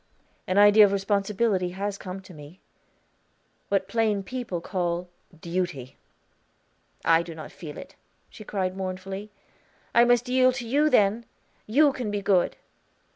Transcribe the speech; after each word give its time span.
"An 0.47 0.57
idea 0.57 0.83
of 0.83 0.91
responsibility 0.91 1.69
has 1.77 1.99
come 1.99 2.21
to 2.21 2.33
me 2.33 2.59
what 3.69 3.87
plain 3.87 4.23
people 4.23 4.59
call 4.59 5.09
Duty." 5.39 5.95
"I 7.05 7.21
do 7.21 7.35
not 7.35 7.51
feel 7.51 7.77
it," 7.77 7.93
she 8.27 8.43
cried 8.43 8.75
mournfully. 8.75 9.29
"I 9.93 10.05
must 10.05 10.27
yield 10.27 10.55
to 10.55 10.67
you 10.67 10.89
then. 10.89 11.27
You 11.67 11.93
can 11.93 12.09
be 12.09 12.23
good.' 12.23 12.55